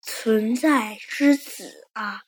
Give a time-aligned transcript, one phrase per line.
[0.00, 2.22] 存在之子啊，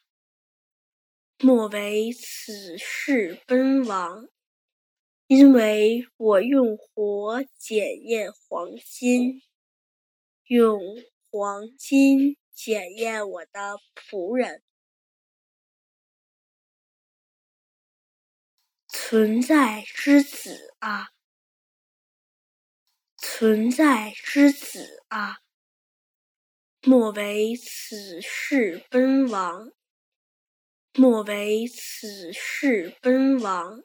[1.38, 4.28] 莫为此事奔亡。
[5.26, 9.42] 因为我用火检验黄金，
[10.46, 10.80] 用
[11.30, 14.62] 黄金检验我的仆人。
[18.88, 21.08] 存在之子啊，
[23.18, 25.40] 存在之子啊。
[26.82, 29.72] 莫为此事奔王，
[30.94, 33.82] 莫为此事奔王。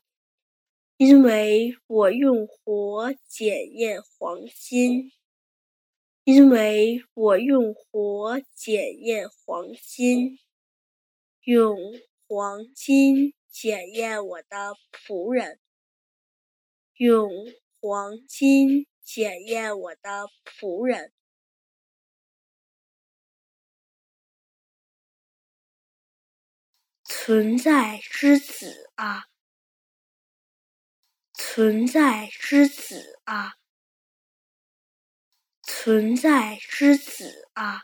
[0.97, 5.11] 因为我用火检验黄金，
[6.23, 10.37] 因为我用火检验黄金，
[11.41, 11.75] 用
[12.27, 15.59] 黄金检验我的仆人，
[16.97, 17.31] 用
[17.81, 21.11] 黄金检验我的仆人。
[27.15, 29.25] 存在之子啊，
[31.31, 33.53] 存在之子啊，
[35.61, 37.83] 存在之子啊！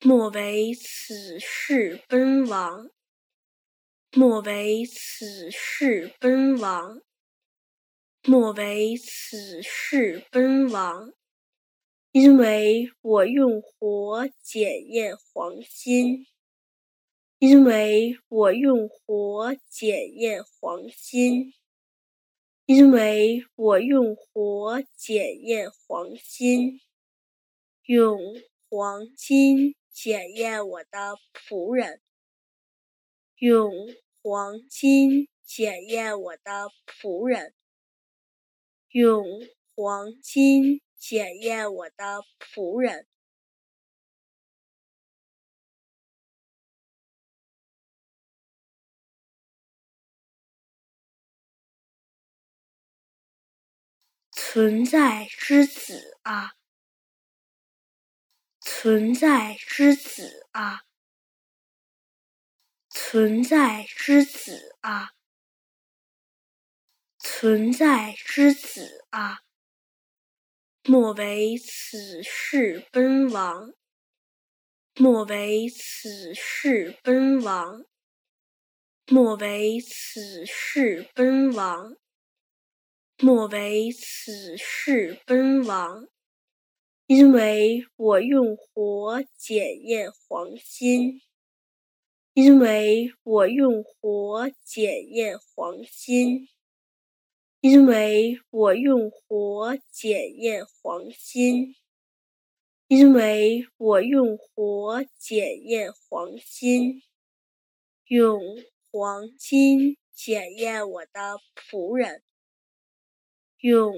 [0.00, 2.90] 莫为此世奔王，
[4.10, 7.00] 莫为此世奔王，
[8.24, 11.12] 莫为此世奔王！
[12.10, 16.26] 因为我用火检验黄金。
[17.38, 21.52] 因为我用火检验黄金，
[22.64, 26.80] 因为我用火检验黄金，
[27.84, 28.18] 用
[28.70, 32.00] 黄金检验我的仆人，
[33.36, 33.70] 用
[34.22, 37.52] 黄金检验我的仆人，
[38.88, 43.06] 用黄金检验我的仆人。
[54.38, 56.52] 存在之子啊，
[58.60, 60.82] 存在之子啊，
[62.90, 65.12] 存在之子啊，
[67.18, 69.40] 存在之子啊！
[70.84, 73.72] 莫为此世奔亡，
[74.94, 77.86] 莫为此世奔亡，
[79.06, 81.96] 莫为此世奔亡。
[83.18, 86.06] 莫为此事奔王，
[87.06, 91.22] 因为我用火检验黄金，
[92.34, 96.48] 因为我用火检验黄金，
[97.62, 101.74] 因为我用火检验黄金，
[102.86, 107.02] 因为我用火检验黄金，
[108.08, 108.38] 用
[108.90, 112.22] 黄金检验我的仆人。
[113.60, 113.92] 用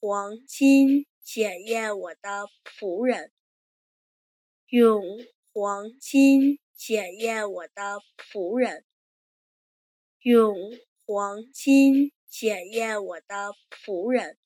[0.00, 3.30] 黄金检验我的仆人，
[4.68, 5.02] 用
[5.52, 8.86] 黄金检验我的仆人，
[10.20, 10.56] 用
[11.04, 14.38] 黄金检验我的仆人。